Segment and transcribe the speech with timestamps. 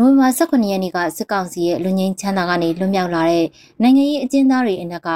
[0.00, 3.46] နိုဝင်ဘာ18ရက်နေ့ကစစ်ကောင်စီရဲ့လူငင်းချမ်းသာကနေလွတ်မြောက်လာတဲ့
[3.82, 5.08] နိုင်ငံရေးအကျဉ်းသားတွေအနက်က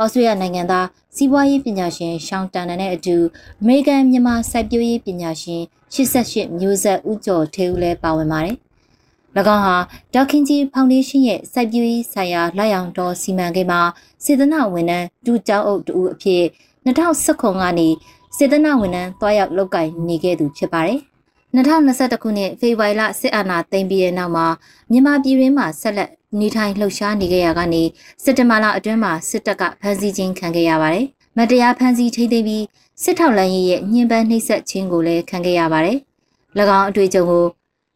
[0.00, 3.16] ဩစတြေးလျနိုင်ငံသားစီးပွားရေးပညာရှင်ရှောင်းတန်နန်နဲ့အတူ
[3.60, 5.62] အမေရိကန်မြန်မာစိုက်ပျိုးရေးပညာရှင်
[5.94, 8.56] 88မျိုးဆက်ဦးကျော်ထေဦးလည်းပါဝင်ပါတယ်။၎
[9.54, 9.76] င်းဟာ
[10.14, 13.80] ဒေါခင်ကြီးဖောင်ဒေးရှင်းရဲ့စိုက်ပျိုးရေးဆိုင်ရာလက်ရောင်တော်စီမံကိန်းမှာ
[14.24, 16.44] စေတနာဝန်ထမ်းဒူကျောင်းအုပ်တူအဖြစ်
[16.84, 17.88] 2019ကနေ
[18.36, 21.00] စေတနာဝန်ထမ်းတွားရောက်လုပ်ကိုင်နေခဲ့သူဖြစ်ပါတယ်။
[21.56, 24.46] 2021ခုနှစ်ဖေဖော်ဝါရီလစစ်အာဏာသိမ်းပြီးတဲ့နောက်မှာ
[24.90, 27.82] မြန်မာပြည်တွင်းမှာဆက်လက်နေထိုင်လှုပ်ရှားနေကြရကနေ
[28.24, 31.06] စစ်တမလာအတွင်းမှာစစ်တပ်ကဖမ်းဆီးခြင်းခံခဲ့ရပါတယ်။
[31.38, 32.64] မတရားဖမ်းဆီးထိန်းသိမ်းပြီး
[33.02, 35.98] စစ်ထောက်လမ်းရေးရဲ့ညှဉ်းပန်းနှိပ်စက်ခြင်းကိုလည်းခံခဲ့ရပါတယ်။၎
[36.78, 37.44] င်းအတွေ့အကြုံကို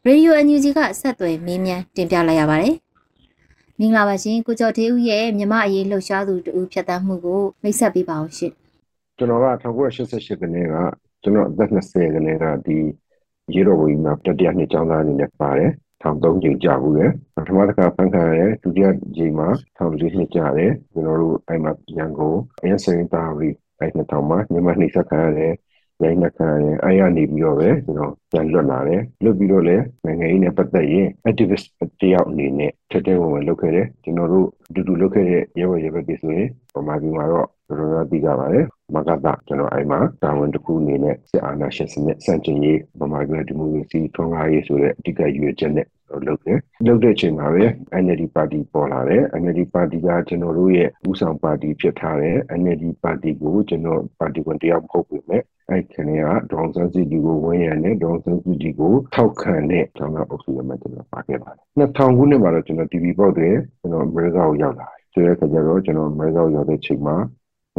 [0.06, 2.74] ရေဒီယိုအန်ယူဂျီကဆက်သွယ်မေးမြန်းတင်ပြလိုက်ရပါတယ်။
[3.78, 8.52] မင်္ဂလာပါရှင်ကိုကျော်သေးဦးရဲ့မြမအရေးလှုပ်ရှားသူတူဖြတ်တမ်းမှုကိုမိတ်ဆက်ပေးပါအောင်ရှင်။
[9.18, 10.74] ကျွန်တော်က1988ခုနှစ်က
[11.22, 12.78] ကျွန်တော်အသက်20ခန်းကဒီ
[13.54, 15.72] ရေတော်ဝင်မှာတတိယနှစ်ကျောင်းသားအနေနဲ့ပါတယ်
[16.02, 18.86] ထောင်၃ချိန်ကြာဘူးလေပထမတစ်ခါဖန်ခံရတယ်ဒုတိယ
[19.16, 23.48] ချိန်မှာထောင်၄နှစ်ကြာတယ်ကျွန်တော်တို့အဲ့မှာရန်ကုန်အင်းစင်တာရီ
[23.78, 25.54] အဲ့နှစ်ထောင်မှာမြန်မာနှိစက်ခံရတယ်
[26.02, 31.66] ရိုင်းနှက်ခံရတယ်အဲ့ရနေပြီးတော့ပဲကျွန်တော်ပြန်လွတ်လာတယ်လွတ်ပြီးတော့လည်းနိုင်ငံရေးနဲ့ပတ်သက်ရင် activist
[32.00, 37.48] တယောက်အနေနဲ့ထက်ထဲဝင်ဝင်လုပ်ခဲ့တယ်ကျွန်တော်တို့အတူတူလုပ်ခဲ့တဲ့ရဲဘော်ရဲဘက်တွေဆိုရင်ပမာပြည်မှာတော့
[37.78, 45.86] တော်တော်သိကြပါတယ်မကတာကျွန်တော်အဲ့မှာတာဝန်တစ်ခုအနေနဲ့စစ်အာဏာရှင်စနစ်စန့်ကျင်ရေးပမာပြည်ဒီမိုကရေစီထွန်းကားရေးဆိုတဲ့အဓိကရွေးချက်နဲ့
[46.26, 47.64] လုပ်တယ်လုပ်တဲ့အချိန်မှာပဲ
[48.02, 67.16] NLD ပါတီပေါ်လာတယ် NLD ပါတီကကျွန်တော်တို့ရဲ့ဦးဆောင်ပါတီဖြစ်ထားတယ် NLD ပါတီကိုကျွန်တော်ပါတီဝင်တယောက်မဟုတ်ဘူးမဲ့အဲ့ခဏကဒေါန်ဆန်းစီဒီကိုဝင်ရတဲ့ဒေါန်ဆန်းစီဒီကိုထောက်ခံတဲ့ကျွန်တော်အုပ်စုရမှာကျွန်တော်ပါခဲ့ပါတယ်2000ခုနှစ်မှာတော့ကျွန်တော် TV ပေါက်တယ်ကျွန်တော်အမေရိကကိုရောက်လာတယ်ဆိုတဲ့အခါကျတော့ကျွန်တော်အမေရိကကိုရောက်တဲ့ချိန်မှာ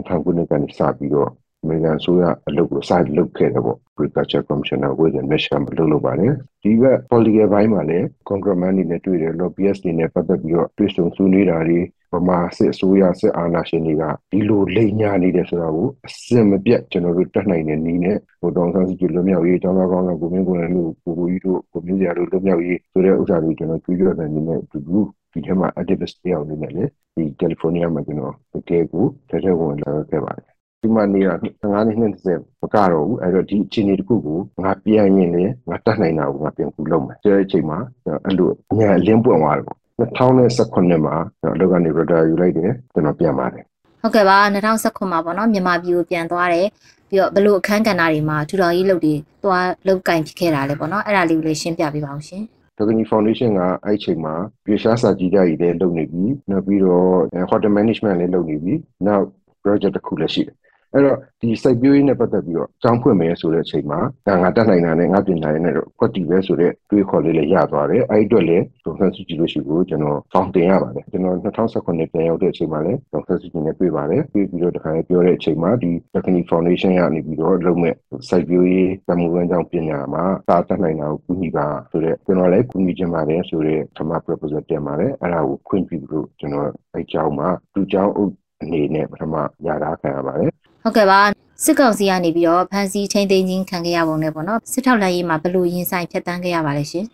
[0.09, 1.31] 2000ခုနှစ်ကနေစပြီးတော့
[1.63, 11.79] အမေရိကန်ဆိုရအလုပ်ကိုစလုပ်ခဲ့တယ်ပေါ့ Agriculture Commissioner with the mission လုပ်လုပ်ပါတယ်ဒီက political ဘိုင်းမှာလည်း congressman တွေနဲ့တွေ့တယ် lobbyist တွေနဲ့ပတ်သက်ပြီးတော့တွေ့ဆုံဆွေးနွေးတာတွေ
[12.13, 25.01] ဗမာစစ်အစိုးရစစ်အာဏာရှင်တွေကဒီလိုလိမ်ညာနေတယ်ဆိုတာကိုအစင်မပြတ်ကျွန်တော်တို့တက်နိုင်တဲ့နည်းနဲ့ဟိုတောင်ဆန်းစုကြည်လွတ်မြောက်ရေးကျောင်းသားကောင်းကကိုမင်းကိုလည်းလို့ကိုကိုကြီးတို့ကိုမျိုးစရာတို့လွတ်မြောက်ရေးဆိုတဲ့ဥစ္စာတွေကျွန်တော်ကြွေးကြော်တဲ့နည်းနဲ့ဒီလူ
[25.31, 26.83] ဒီထဲမှာ activist တယောက်အနေနဲ့လေ
[27.15, 30.45] ဒီကယ်လီဖိုးနီးယားမှာကျွန်တော်တကယ်ကိုတကယ်ဝင်လာခဲ့ပါတယ်
[30.81, 37.79] ဒီမှာနေတာ15နှစ်20မကတော့ဘူးအဲ့တော့ဒီအခြေအနေတစ်ခုကိုငါပြန်ရင်လေငါတတ်နိုင်တာကိုငါပြန်ကူလုပ်မယ်ဆိုတဲ့အချိန်မှာ
[38.25, 43.63] အဲ့လိုအညာအလင်းပွင့်သွားတယ်ပေါ့2019မှာကျွန်တော်အလုပ်ကနေ retire ယူလိုက်တယ်ကျွန်တော်ပြန်ပါတယ်
[44.01, 46.67] ဟုတ်ကဲ့ပါ2019မှာပေါ့နော်မြန်မာပြည်ကိုပြန်သွားတယ်
[47.09, 52.43] ပြီးတော့ဘလို့အခန်းကဏ္ဍတွေမှာထူထောင်ရေးလုပ်တွေသွားလောက်ကင်ဖြစ်ခဲ့တာလေပေါ့နော်အဲ့ဒါလေးကိုလည်းရှင်းပြပေးပါအောင်ရှင်
[52.81, 57.07] ဒဂနီ foundation ကအဲ့ချိန်မှာပြေရှားစာကြီးကြရည်လည်းလုပ်နေပြီနောက်ပြီးတော့
[57.51, 58.73] hotel management လည်းလုပ်နေပြီ
[59.07, 59.25] နောက်
[59.63, 60.55] project တစ်ခုလည်းရှိတယ်
[60.93, 77.95] အဲ့တော့ဒီစိုက်ပျိုးရေးနဲ့ပတ်သက်ပြီးတော့ကြောင်းဖွင့်မယ်ဆိုတဲ့အချိန်မှာဒါငါတက်နိုင်တာနဲ့ငါပြင်နိုင်တဲ့တော့ကွက်တီပဲဆိုတဲ့တွေးခေါ်လေးလည်းရသွားတယ်အဲ့အတွက်လည်းဒေါက်ဆန်စုကြည်လို့ရှိကိုကျွန်တော်ဖောင်တင်ရပါတယ်ကျွန်တော်2019ပြန်ရောက်တဲ့အချိန်မှာလည်းဒေါက်ဆန်စုကြည်နဲ့တွေ့ပါတယ်တွေ့ပြီးတော့တခါလေးပြောတဲ့အချိန်မှာဒီ Technical Foundation ကနေပြီးတော့လုပ်မဲ့
[78.29, 88.13] စိုက်ပျိုးရေးတမှုဝန်ကြောင့်ပညာမှာသာတက်နိုင်တာကိုကူညီပါဆိုတဲ့ကျွန်တော်လည်းကူညီချင်ပါတယ်ဆိုတဲ့ဓမ္မ proposal တင်ပါတယ်အဲ့ဒါကိုခွင့်ပြုလို့ကျွန်တော်အဲ့ကြောင်းမှာသူကြောင်း
[88.61, 89.35] အနေနဲ့ပထမ
[89.67, 90.51] ရတာခံရပါတယ်
[90.83, 91.19] ဟုတ်ကဲ့ပါ
[91.63, 97.05] စစ်ကောင်စီကနေပြီးတော့ဖမ်းဆီးထိန်းသိမ်းခြင်းခံခဲ့ရပုံနဲ့ပေါ့နော်စစ်ထောက်လိုက်ရေးမှာဘလို့ရင်ဆိုင်ဖြတ်တန်းခဲ့ရပါလဲရှင်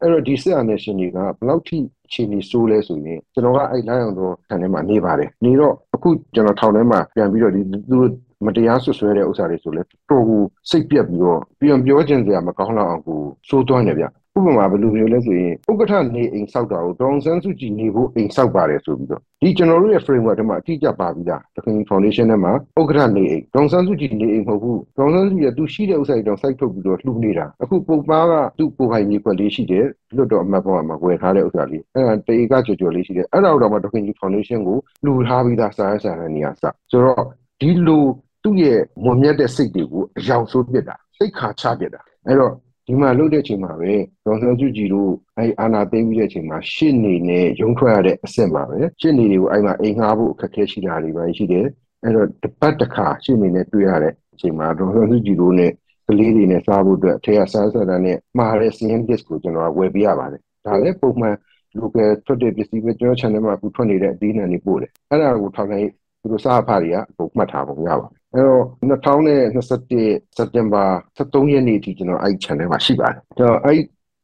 [0.00, 8.10] အဲ့တော့ဒီစစ်အာဏာရှင်တွေကဘလောက်ထိအခြေအနေဆိုးလဲဆိုရင်ကျွန်တော်ကအဲ့လိုင်းအောင်တော့ခံထဲမှာနေပါတယ်နေတော့အခုကျွန်တော်ထောင်ထဲမှာပြန်ပြီးတော့ဒီသူတို့
[8.46, 14.04] မတရားဆွဆွဲတဲ့ဥစ္စာတွေဆိုလဲတော်ကိုစိတ်ပြက်ပြီးတော့ပြန်ပြောချင်စရာမကောင်းတော့အောင်ကိုစိုးသွမ်းနေဗျ
[14.36, 29.86] ဥပမာဘယ်လိုမျိုးလဲဆိုရင်ဥက္ကဋ္ဌနေအိမ်ဆောက်တာကိုဒေါန်ဆန်းစုကြည်နေဖို့အိမ်ဆောက်ပါတယ်ဆိုပြီးတော့ဒီကျွန်တော်တို့ရဲ့ framework ထဲမှာအတိအကျပါပြီးသားတခင် foundation ထဲမှာဥက္ကဋ္ဌနေအိမ်ဒေါန်ဆန်းစုကြည်နေအိမ်မဟုတ်ဘူးဒေါန်ဆန်းစုကြည်ကသူရှိတဲ့ဥစ္စာတွေတော့စိုက်ထုတ်ပြီးတော့လှူနေတာအခုပုံပါကသူ့ကိုယ်ပိုင်မြေခွက်လေးရှိတယ်
[30.16, 37.24] လွတ်တော့အမှတ်ပေါ်မှာဝယ်ထားတဲ့ဥစ္စာလေးအဲ့ဒါတေကကြော်ကြော်လေးရှိတယ်အဲ့ဒါတော့မှတခင် foundation ကိုလှူထားပြီးသားစာရစာရနေရာစဆိုတော့
[37.60, 38.04] ဒီလို
[38.44, 42.54] သူ့ရဲ့မွန်မြတ်တဲ့စိတ်တွေကိုအယောင်ဆိုးပြစ်တာစိတ်ခါချပြစ်တာအဲ့တော့
[42.90, 43.92] ဒီမှာလှုပ်တဲ့အချိန်မှာပဲ
[44.26, 51.66] ဒေါ်စံစုကြည်တို့အဲအာနာသိမ်းပြီးတဲ့အချိန်မှာရှစ်နေနဲ့ရုံထွက်ရတဲ့အဆင့်ပါပဲရှစ်နေတွေကိုအဲ့မှာအိမ်ငှားဖို့အခက်အခဲရှိတာတွေပဲရှိတယ်
[52.02, 55.72] အဲ့တော့တပတ်တစ်ခါရှစ်နေနဲ့တွေ့ရတဲ့အချိန်မှာဒေါ်စံစုကြည်တို့နဲ့
[56.08, 61.36] ကလေးတွေနဲ့စားဖို့အတွက်အထက်ကဆန်းဆက်တာနဲ့မှားတဲ့စီးရင် disk ကိုကျွန်တော်ဝယ်ပေးရပါတယ်ဒါလည်းပုံမှန်
[61.78, 65.86] local ထွက်တဲ့ပစ္စည်းပဲကျွန်တော် channel မှာအခုထွက်နေတဲ့အသီးနှံတွေပို့တယ်အဲ့ဒါကိုထောက်နိုင်
[66.20, 70.84] သူတို့စားဖားတွေကပုံမှတ်ထားပုံရပါတယ် အဲ့တော့2021စက်တင်ဘာ
[71.16, 73.78] 23ရက်နေ့အထိကျွန်တော်အဲ့ channel မှာရှိပါတယ်ကျွန်တော်အဲ့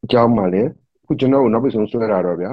[0.05, 0.71] အကြောင်းမှာလည်း
[1.07, 2.51] ခုကျွန်တော်နောက်ပြီးဆုံးဆွဲတာတော့ဗျာ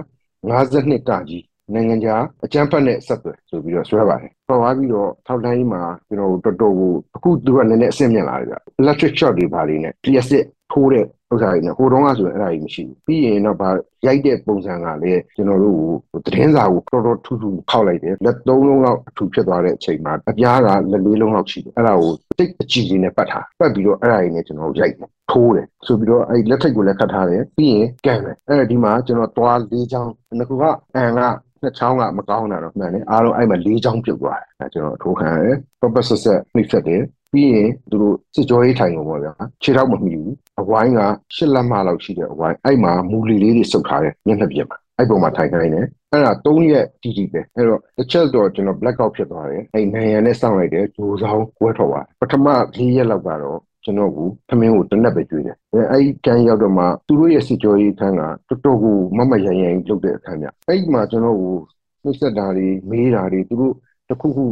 [0.50, 13.70] 52ကကြီးနိုင်ငံခြားအကြမ်းဖက်နဲ့ဆက်သွယ်ဆိုပြီးတော့ဆွဲပါတယ်။ပေါ်သွားပြီးတော့ထောက်တိုင်းမှာကျွန်တော်တော်တော်ကိုအခုသူကနည်းနည်းအဆင့်မြင့်လာတယ်ဗျ။ electric short တွေပါလေးနဲ့ plastic ထိုးတဲ့ဥစ္စာတွေနဲ့ဟိုတုန်းကဆိုရင်အဲ့ဒါကြီးမရှိဘူးပြီးရင်တော့ဗာ
[14.06, 15.78] ရိုက်တဲ့ပုံစံကလည်းကျွန်တော်တို့
[16.12, 30.64] ကိုသတင်းစာကိုတော်တော်ထူးထူးဖောက်လိုက်တယ်လက်သုံးလုံးလောက်အထူဖြစ်သွားတဲ့အချိန်မှာအပြားကလက်လေးလုံးလောက်ရှိတယ်အဲ့ဒါကိုတိတ်အကြည့်ကြီးနဲ့ပတ်ထားပတ်ပြီးတော့အဲ့ဒါကြီးနဲ့ကျွန်တော်တို့ရိုက်တယ်ထိုးတယ်ဆိုပြီးတော့အဲ့လက်ထိတ်ကိုလည်းခတ်ထားတယ်ပြီးရင်ကန်တယ်အဲ့ဒီမှာကျွန်တော်သွားလေးချောင်းငါက
[30.96, 31.22] အန်က
[31.64, 37.02] နှစ်ချောင်းကမကောင်းတာတော့မှန်တယ်အားလုံးအဲ့မှာ၄ချောင်းပြုတ်သွားတယ်အဲကျွန်တော်ထိုးခံရတယ် purpose set နှိပ်ဆက်တယ်
[37.34, 39.34] ပြီးရင်သူတို့စစ်ကြောရေးထိုင်ကုန်ပေါ့ဗျာ
[39.64, 41.00] ခြေထောက်မမှီဘူးအဝိုင်းက
[41.36, 52.46] ရှစ်လက်မလောက်ရှိတဲ့အဝိုင်းအဲ့မှာမူလီလေးတွေစုပ်ထားတယ်မျက်နှာပြင်မှာအဲ့ပုံမှာထိုင်ခိုင်းတယ်အဲ့ဒါ၃ရက်တီတီပဲအဲ့တော့တစ်ချက်တော့ကျွန်တော် black out ဖြစ်သွားတယ်အဲ့နိုင်ငံနဲ့စောင့်လိုက်တယ်ဂျိုးဆောင်ကွဲထွက်သွားပထမ
[52.76, 54.18] ၄ရက်လောက်ကတော့ကျွန်တော်က
[54.50, 61.56] သမင်းကိုတနက်ပဲကျွေးတယ်အဲအဲ့ကန်ရောက်တော့မှသူတို့ရဲ့စစ်ကြောရေးခန်းကတော်တော်ကိုမမရရန်လုပ်တဲ့အခန်းညအဲ့မှာကျွန်တော်ကို
[62.04, 63.74] နှိစက်တာတွေမေးတာတွေသူတို့
[64.14, 64.46] တခုခု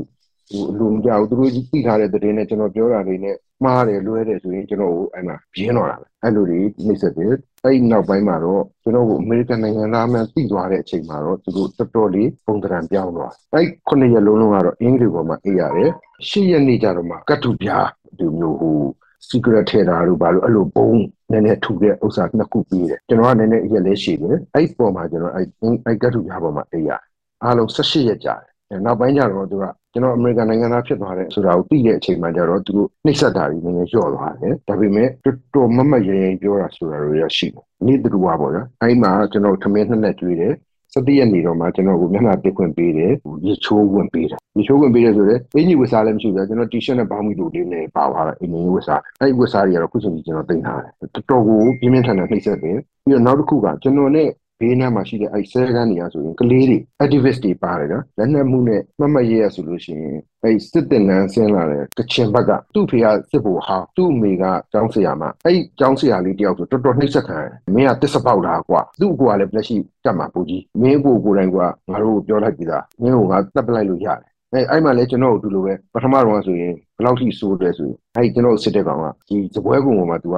[0.51, 7.33] ဟိုအလိုမကြောက်သူတို့သိထားတဲ့တဲ့နဲ့ကျွန်တော်ပြောတာတွေနဲ့မှားတယ်လွဲတယ်ဆိုရင်ကျွန်တော်ကိုအဲ့မှာပြင်းတော့တာပဲအဲ့လိုတွေနှိစက်တယ်
[7.65, 15.91] အဲ့နောက်ပိုင်းမှာတော့ကျွန်တော်ကအမေရိကန်နိုင်ငံသားမှန်သိသွားတဲ့အချိန်မှာတော့သူတို့တော်တော်လေးပုံသဏ္ဍာန်ပြောင်းသွားအဲ့ခုနှစ်ရက်လုံးလုံးကတော့အင်္ဂလိပ်ပေါ်မှာအေးရတယ်
[16.29, 17.87] ရှစ်ရက်နေ့ကျတော့မှကတ်တူပြား
[18.17, 18.77] ဒီမျိုးဟို
[19.29, 20.89] secret ထဲတာတို့ဘာလို့အဲ့လိုပုံ
[21.31, 25.45] နည်းနည်းထူတဲ့ဥစ္စာနှစ်ခုပြီးတယ်ကျွန်တော်ကနည်းနည်းအရက်လေးရှိတယ်အဲ့ပေါ်မှာကျွန်တော်အဲ့
[25.85, 26.91] အဲ့ကတ်တူပြားပေါ်မှာအေးရ
[27.43, 28.50] အားလုံး18ရက်ကြာတယ်
[28.85, 40.53] နောက်ပိုင်းကျတော့သူကကျွန်တော်အမေရိကန်နိုင်ငံသားဖြစ်သွားတယ်ဆိုတာကိုသိတဲ့အချိန်မှကျတော့သူတို့နှိမ့်ဆက်တာတွေနည်းနည်းလျော့သွားတယ်ဒါပေမဲ့တော်တော်မမရရင်ပြောတာဆိုတာတွေရရှိတယ်နေ့တူပါပေါ့နော်အဲ့မှာကျွန်တော်ထမင်းနှစ်နဲ့ကျွေးတယ်
[40.93, 43.11] စတိရနေတော့မှကျွန်တော်ကိုမျက်နှာပစ်ခွင့်ပေးတယ်
[43.45, 54.29] ရေချိုးဝင်ပေးတယ်ရေချိုးဝင်ပေးတယ်ဆိုတော့အင်ကြီးဝတ်စားလည်းမရှိဘူးကျွန်တော်တီရှပ်နဲ့ဘောင်းမီလိုလေးနဲ့ပါသွားတယ်အင်ကြီးဝတ်စားအဲ့ဝတ်စားတွေကတော့ခုချိန်ကြီးကျွန်တော်တင်ထားတယ်တော်တော်ကိုပြင်းပြင်းထန်ထန်နှိမ့်ဆက်တယ်ပြီးတော့နောက်တစ်ခုကကျွန်တော်နဲ့
[54.61, 69.75] ဘေးနားမှာရှိတဲ့အဲ့ဆဲကန်းနေရဆိုရင်ကလေးတွေ activist တွေပါတယ်နော်လက်နက်မှုနဲ့မမရဲရဆိုလို့ရှိရင်အဲ့စစ်တင်နန်းဆင်းလာတဲ့ကချင်ဘက်ကသူ့ဖေကစစ်ဖို့ဟာသူ့အမေကကျောင်းဆရာမအဲ့ကျောင်းဆရာလေးတယောက်ဆိုတော်တော်နှိမ့်ဆက်ခံတယ်မင်းကတစ်စပေါက်တာကွာသူ့အကူကလည်းလက်ရှိ
[70.05, 71.57] တတ်မှာပူကြီးမင်းကိုကိုယ်တိုင်က
[71.91, 80.37] ငါတို့ကိုပြောလိုက်ပြီးသားမင်းကိုငါတပ်ပလိုက်လို့ရတယ်အဲအဲ့မှာလဲကျွန်တော်တို့အတူလိုပဲပထမတော့ဆိုရင်ဘယ်လောက်ထိစိုးတယ်ဆိုရင်အဲ့ကျွန်တော်စစ်တဲ့ကောင်ကဒီစပွဲကုံပေါ်မှာသူက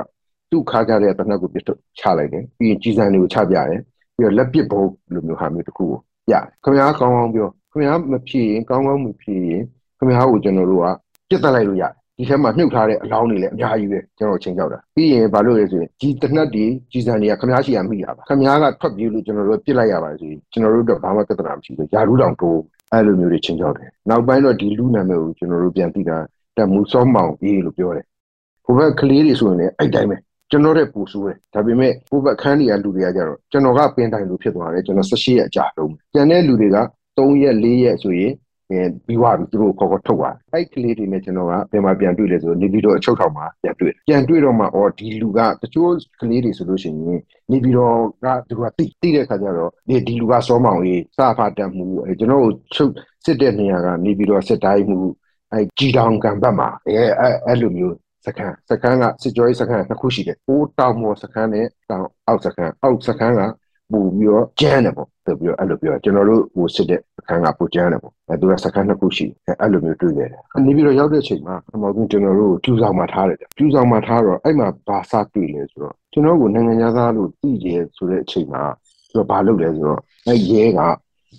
[0.51, 1.65] သူ့ခါကြတဲ့တနက်ကိုပြစ်
[1.99, 3.81] ချလိုက်တယ်ပြီးရင်ကြီးစံတွေကိုချပြတယ်
[4.17, 4.83] ပြီးတော့လက်ပစ်ဘုံ
[5.13, 5.99] လိုမျိုးဟာမျိုးတစ်ခုကို
[6.31, 9.61] ရတယ်ခင်ဗျားကောင်းကောင်းပြောခင်ဗျားမဖြေရင်ကောင်းကောင်းမဖြေရင်
[9.97, 10.85] ခင်ဗျားကိုကျွန်တော်တို့က
[11.29, 22.59] ပြစ်တက်လိုက်လို့ရတယ်ဒီထဲမှာမြုပ်ထားတဲ့အလောင်းတွေလည်းအများကြီးပဲကျွန်တော်ချင်းကြောက်တာပြီးရင်ဘာလို့လဲဆိုရင်ဒီတနတ်ဒီကြီးစံတွေကခမားရှိရမိတာပါခမားကထွက်ပြေးလို့ကျွန်တော်တို့ပြစ်လိုက်ရပါစီကျွန်တော်တို့တော့ဘာမှပြဿနာမရှိဘူးယာရုတောင်တိုး
[22.91, 26.17] အဲ့လိုမျိုးတွေချင်းကြောက်တယ်နောက်ပိုင်းတော့ဒီလူနာမည်ကိုကျွန်တော်တို့ပြန်သိတာ
[26.57, 28.05] တမူစောမောင်အေးလို့ပြောတယ်
[28.65, 30.17] ဟိုဘက်ကလေးတွေဆိုရင်လည်းအဲ့တိုင်းပဲ
[30.51, 36.77] ကျွန်တော်တဲ့ပူဆိုးတယ်ဒါပေမဲ့ဟိုဘက်ခန်းတွေကလူတွေကကြတော့ကျွန်တော်ကပင်တိုင်လူဖြစ်သွားတယ်ကျွန်တော်18ရက်အကြာလုံးကျန်တဲ့လူတွေက
[37.17, 38.33] 3ရက်4ရက်ဆိုရင်
[38.71, 45.91] အဲပြီးွားပြီးသူတို့ခေါ်ခေါ်ထုတ်သွားအဲ့ကလေးတွေနဲ့ကျွန်တော်ကပြန်มาပြန်တွေ့လဲဆိုနေပြီးတော့အချုပ်ထောင်မှာပြန်တွေ့ပြန်တွေ့တော့မှအော်ဒီလူကတချို့
[46.21, 47.19] ကလေးတွေဆိုလို့ရှိရင်
[47.51, 52.91] နေပြီးတော့ကသူကတိတိတဲ့ခါကျတော့ဒီဒီလူကစောမောင်ကြီးစဖာတက်မှုအဲကျွန်တော်တို့ချုပ်
[53.25, 54.99] စစ်တဲ့နေရာကနေပြီးတော့စစ်တိုင်းမှု
[55.51, 56.95] အဲကြီးတောင်ကံဘတ်မှာအဲ
[57.45, 63.41] အဲ့လိုမျိုး စခန်းစခန်းကစစ်ကြောရေးစခန်းနှစ်ခုရှိတယ်။အိုးတောင်မော်စခန်းနဲ့တောင်အောက်စခန်းအောက်စခန်းက
[63.91, 78.61] ပူပြီးတော့ကျန်းတယ်ပေါ့။ဆိုပြီးတော့အဲ့လိုပြောကျွန်တော်တို့ဟိုစစ်တဲ့စခန်းကပူကျန်းတယ်ပေါ့။အဲသူကစခန်းနှစ်ခုရှိတယ်။အဲ့လိုမျိုးတွေ့ရတယ်။နေပြီးတော့ရောက်တဲ့အချိန်မှာအမောင်ကျွန်တော်တို့ကျူဆောင်မှာထားတယ်။ကျူဆောင်မှာထားတော့အဲ့မှာဘာစတွေ့လဲဆိုတော့ကျွန်တော်ကနိုင်ငံသားလို့သိကြဆိုတဲ့အချိန်မှာ
[79.11, 80.79] သူကဘာလုပ်လဲဆိုတော့အဲ့ရဲက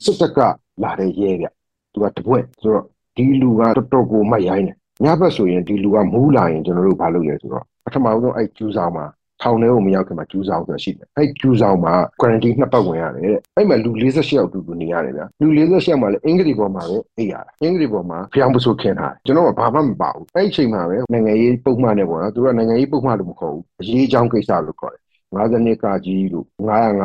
[0.05, 0.39] စစ်တပ်က
[0.83, 1.45] လာတဲ့ရဲက
[1.93, 2.85] သူကတပွင့်ဆိုတော့
[3.17, 9.07] ဒီလူကတော်တော်ကိုမှတ်ရိုင်းတယ် ညဘက်ဆိုရင်ဒီလူကမူးလာရင်ကျွန်တော်တို့ဘာလုပ်လဲဆိုတော့ပထမဆုံးအဲ့ကျူးဆောင်မှာ
[9.43, 25.03] ထောင်ထဲကိုမရောက်ခင်မှာကျူးဆောင်ဆိုတာရှိတယ်အဲ့ကျူးဆောင်မှာ quarantine နှစ်ပတ်ဝင်ရတယ်တဲ့အဲ့မှာလူ48ယောက်တူတူနေရတယ်ဗျာလူ48ယောက်မှာလည်းအင်္ဂလိပ်ပေါ်မှာပဲအိပ်ရတာအင်္ဂလိပ်ပေါ်မှာဖျောင်းပစိုးခင်းထားတယ်ကျွန်တော်ကဘာမှမပါဘူးအဲ့အချိန်မှာပဲနိုင်ငံရေးပုံမှန်နဲ့ပေါ့နော်သူကနိုင်ငံရေးပုံမှန်လို့မခေါ်ဘူးအရေးအကြောင်းကိစ္စလို့ခေါ်တယ်
[25.35, 26.47] 52ကကြီးလို့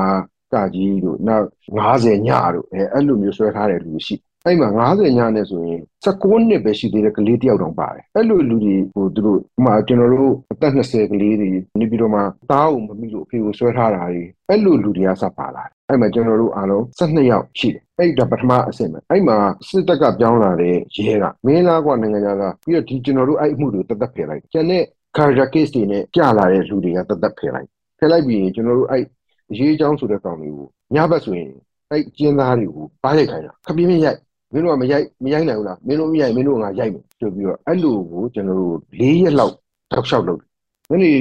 [0.03, 1.45] 905ကကြီးလို့နောက်
[1.85, 4.15] 90ညတို့အဲအဲ့လိုမျိုးဆွဲထားတဲ့လူရှိ
[4.45, 19.37] အဲ့မှာ90ညနဲ့ဆိုရင်16နှစ်ပဲရှိသေးတဲ့ကလေးတယောက်တောင်ပါတယ်အဲ့လိုလူတွေဟိုသူတို့ဟိုမှာကျွန်တော်တို့အသက်20ကလေးတွေနေပြီးတော့မှတားအောင်မမိလို့အဖေကိုဆွဲထားတာတွေအဲ့လိုလူတွေကစပါလာတယ်အဲ့မှာကျွန်တော်တို့အားလုံး12ယောက်ရှိတယ်အဲ့ဒါပထမအဆင့်ပဲအဲ့မှာ
[19.69, 24.83] စစ်တပ်ကပြောင်းလာတဲ့ရဲကမင်းသားကနိုင်ငံသားပြီးတော့ဒီကျွန်တော်တို့အဲ့အမှုတွေတသက်ဖယ်လိုက်ကျန်တဲ့
[25.15, 27.67] character case တွေနဲ့ကြာလာတဲ့လူတွေကတသက်ဖယ်လိုက်
[27.99, 29.03] ဖယ်လိုက်ပြီးရင်ကျွန်တော်တို့အဲ့
[29.59, 31.51] ရေးချောင်းဆိုတဲ့ကောင်တွေကိုညဘက်ဆိုရင်
[31.91, 34.19] အဲ့ကျင်းသားတွေကိုပါးရိုက်ခိုင်းတာခပြင်းပြင်းရိုက်
[34.53, 39.53] မင်းတို့ကမရိုက်မရိုက်နိုင်ဘူးလားမင်းတို့မရိုက်မင်းတို့ကငါရိုက်မယ်ဆိုပြီးတော့အဲ့လိုကိုကျွန်တော်တို့၄ရက်လောက်
[39.91, 40.47] တောက်လျှောက်လုပ်တယ်။
[40.89, 41.17] ဒီနေ့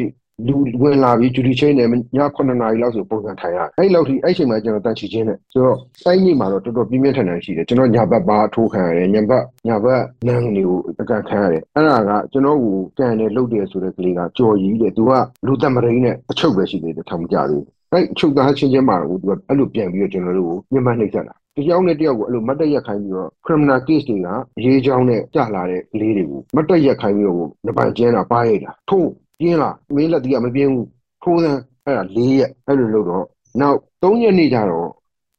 [0.47, 1.91] လူဝင်လာပြီးဂျူဒီချင်းနဲ့ည
[2.37, 15.13] 9နာရီလောက်ဆိုပုံစံထိုင်ရအဲ့လောက်ထိအဲ့ချိန်မှာကျွန်တော်တန်ချီချင်းနဲ့ဆိုတော့တိုင်းကြီးမှာတော့တော်တော်ပြင်းပြင်းထန်ထန်ရှိတယ်ကျွန်တော်ညာဘက်ပါထိုးခံရတယ်ညာဘက်ညာဘက်နန်းတွေကိုအကန်ခံရတယ်အဲ့ဒါကကျွန်တော်ကိုကန်နဲ့လှုပ်တယ်ဆိုတဲ့ကလေးကကြော်ကြီးတယ်သူက
[15.47, 24.29] လူသက်မရင်းနဲ့အချုပ်ပဲရှိသေးတယ်ထောင်ကြသေး အဲ့ချုပ်သားချင်းချင်းမှာတော့သူကအဲ့လိုပြန်ပြီးတော့ကျွန်တော်တို့ကိုညှမနှိပ်စက်တာတယောက်နဲ့တယောက်ကိုအဲ့လိုမတ်တက်ရက်ခိုင်းပြီးတော့ criminal case တွေက
[24.65, 30.87] ရေးချောင်းနဲ့ကြာလာတဲ့ကလေးတွေကိုမတ်တက်ရက်ခိုင်းပြီးတော့နပန်ကျန်းတာပါရိုက်တာထိုးပြင်းလာမင်းလက်တီးကမပြင်းဘူး
[31.23, 33.25] ထိုးစမ်းအဲ့ဒါ၄ရက်အဲ့လိုလုပ်တော့
[33.61, 34.89] နောက်၃ရက်နေကြတော့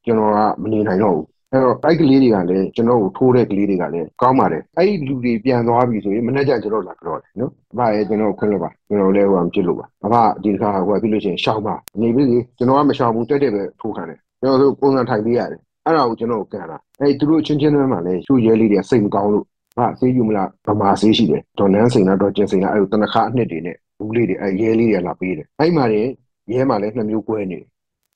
[0.04, 19.44] ကျွန်တော်ကမနေနိုင်တော့ဘူး အဲ့တော့အဲ့ကလေးတွေကလည်းကျွန်တော်ကိုထိုးတဲ့ကလေးတွေကလည်းကောင်းပါတယ်အဲ့ဒီလူတွေပြန်သွားပြီဆိုရင်မနေ့ကျကျွန်တော်လာကြော်တယ်နော်အဖရဲ့ကျွန်တော်ခွင့်လို့ပါကျွန်တော်လည်းဟိုမဖြစ်လို့ပါအဖဒီတစ်ခါဟိုပြလို့ရှိရင်ရှောင်းပါနေပြီလေကျွန်တော်ကမရှောင်းဘူးတက်တက်ပဲထိုးခံတယ်ကျွန်တော်တို့ပုံစံထိုင်ပေးရတယ်အဲ့ဒါကိုကျွန်တော်ကန်တာအဲ့သူတို့ချင်းချင်းတွေမှာလည်းရှူရဲလေးတွေစိတ်မကောင်းလို့
[19.76, 26.10] ဟာဆေးယူမလားဗမာဆေးရှိတယ်ဒေါ်နန်းစိန်လားဒေါ်ကျင်စိန်လားအဲ့လိုတနခါအနှစ်တွေနဲ့ဘူးလေးတွေအဲ့ရဲလေးတွေလာပေးတယ်အဲ့မှာလည်း
[26.52, 27.66] ရဲမှာလည်းနှစ်မျိုးကွဲနေတယ်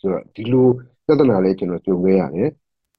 [0.00, 0.66] ဆိုတော့ဒီလို
[1.06, 2.50] ပြဿနာလေးကျွန်တော်ကြုံခဲ့ရတယ်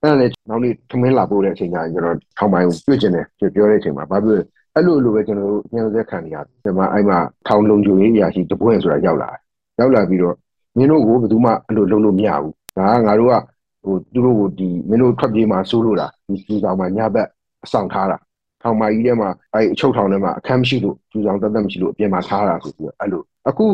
[0.01, 3.25] အဲ့ဒါလည်းနောက်နေ့ထမင်းလာပို့တဲ့အချိန်ကျရင်ကျွန်တော်ထောင်ပိုင်းကိုတွေ့ကျင်တယ်
[3.55, 4.41] ပြောတဲ့အချိန်မှာဘာဖြစ်
[4.75, 9.39] အဲ့လိုလိုပဲကျွန်တော်တို့ညှိနှိုင်းခံနေရတယ်ဒီမှာအဲ့မှာထောင်လုံခြုံရေးအရာရှိတပွင့်ဆိုတာရောက်လာတယ်
[9.79, 10.35] ရောက်လာပြီးတော့
[10.77, 13.35] မင်းတို့ကိုဘယ်သူမှအဲ့လိုလုပ်လို့မရဘူးဒါကငါတို့က
[13.83, 17.27] ဟိုသူတို့ကိုဒီမင်းတို့ထွက်ပြေးမှာစိုးလို့တာဒီစီဆောင်မှာညဘက်
[17.63, 18.17] အဆောင်ထားတာ
[18.61, 23.65] ထောင်မကြီးထဲမှာအဲအချုပ်ထောင်ထဲမှာအခန်းမရှိလို့ကျူဆောင်တက်တက်မရှိလို့အပြင်မှာထားတာဆိုပြီးတော့အဲ့လိုအခု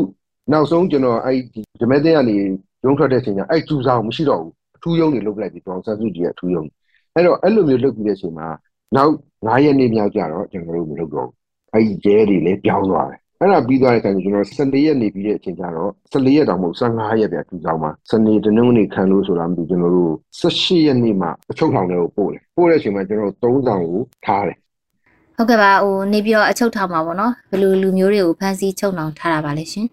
[0.52, 2.36] နောက်ဆုံးကျွန်တော်အဲ့ဒီဓမက်တဲ့ကနေ
[2.84, 6.64] ရုံးထွက်တဲ့အချိန်ကျအဲ့ကျူဆောင်မရှိတော့ဘူးအ ထူးယုံတွေလုတ်လိုက်ပြီးတောင်ဆန်းစုကြည်ရဲ့အထူးယုံ
[7.14, 8.48] အဲ့တော့အဲ့လိုမျိုးလုတ်ပြီးတဲ့အချိန်မှာ
[8.96, 9.12] နောက်
[9.46, 11.34] 9ရက်နေ့မြောက်ကြတော့ကျွန်တော်တို့မလုတ်တော့ဘူး
[11.72, 24.56] အဲ့ဒီကျဲတွေလည်းပြောင်းသွားတယ်အဲ့ဒါပြီးသွားတဲ့အခါကျကျွန်တော်14ရက်နေပြီးတဲ့အချိန်ကျတော့14ရက်တောင်မဟုတ်15ရက်ပြထူဆောင်မှာစနေတနင်္ဂနွေခံလို့ဆိုတာမသိကျွန်တော်တို့18ရက်နေ့မှာအချုပ်ထောင်ထဲကိုပို့တယ်ပို့တဲ့အချိန်မှာကျွန်တော်တို့3ဆောင်ကိုထားတယ်
[25.36, 29.86] ဟုတ်ကဲ့ပါဟိုနေပြီးတော့အချုပ်ထောင်မှာပေါ့နော်ဘယ်လိုလူမျိုးတွေကိုဖမ်းဆီးချုပ်နှောင်ထားတာပါလဲရှင်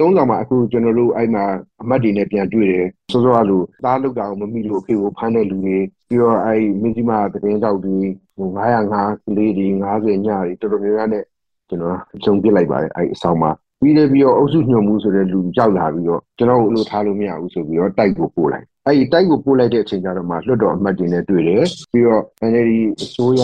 [0.00, 1.44] သုံးဆောင်မှာအခုကျွန်တော်တို့အဲ့မှာ
[1.82, 7.98] အမတ်တွေနဲ့ပြန်တွေ့တယ်စောစောကလူသားလုတ်တာကိုမမိလို့အဖေကိုဖမ်းတဲ့လူတွေပြီးတော့အဲ့မင်းကြီးမသတင်းတောက်တွေ
[8.36, 8.48] ဟို
[8.90, 11.24] 905ကလေးတွေ90ညတွေတော်တော်များများနဲ့
[11.68, 22.72] ကျွန်တော်ကြုံပြစ်လိုက်ပါတယ်အဲ့အဆောင်မှာပြီးတယ်ပြီးတော့အုပ်စုညွှန်မှုဆိုတဲ့လူရောက်လာပြီးတော့ကျွန်တော်တို့အလို့ထားလို့မရဘူးဆိုပြီးတော့တိုက်ကိုပို့လိုက်အဲ့ဒီတိုက်ကိုပို့လိုက်တဲ့အချိန်ကျတော့မှလွတ်တော်အမတ်တွေနဲ့တွေ့တယ်ပြီးတော့ NLD
[23.02, 23.42] အစိုးရ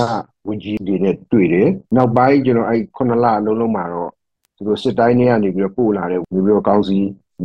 [0.48, 4.10] ဝန်ကြီးတွေနဲ့တွေ့တယ်နောက်ပိုင်းကျွန်တော်အဲ့9လအလုံးလုံးမှာတော့
[4.60, 6.98] သူတို့စစ်တိုင်းတွေကနေပြီးတော့ပို့လာတဲ့မျိုးမျိုးကောင်းစီ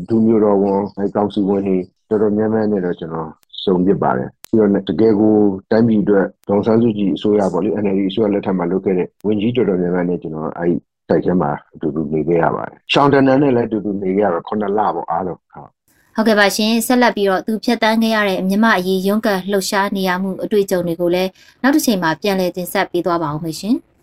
[0.09, 1.77] ဒူမျိုးတော်ဝန်အဲ့ကောင်းစီဝန်တွေ
[2.09, 3.29] တော်တော်များများနဲ့တော့ကျွန်တော်
[3.63, 5.35] စုံပြစ်ပါတယ်ပြီးတော့တကယ်ကို
[5.71, 10.73] တိုင်းပြည်အတွက်ဒေါန်ဆန်းစုကြည်အစိုးရပေါ့လေ NLD အစိုးရလက်ထက်မှာလုပ်ခဲ့တဲ့ဝန်ကြီးတော်တော်များများနဲ့ကျွန်တော်အဲ့
[11.09, 15.69] တိုက်ထဲမှာအတူတူနေခဲ့ရပါတယ်။ရှောင်းတန်နန်နဲ့လည်းအတူတူနေခဲ့ရတော့9လပေါ့အားလုံးဟုတ်
[16.15, 21.29] ဟုတ်ကဲ့ပါရှင်ဆက်လက်ပြီးတော့သူဖြတ်တန်းခဲ့ရတဲ့မြမအရေးရုံးကန်လှုပ်ရှားနေရမှုအတွေ့အကြုံတွေကိုလည်း
[21.61, 23.75] နောက်တစ်ချိန်မှာပြန်လည်တင်ဆက်ပေးသွားပါအောင်ရှင်။